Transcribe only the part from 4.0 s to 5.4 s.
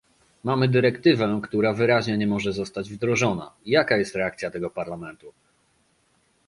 reakcja tego Parlamentu?